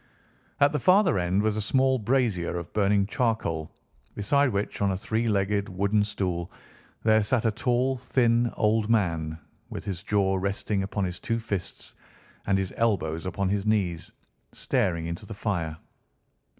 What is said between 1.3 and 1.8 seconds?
was a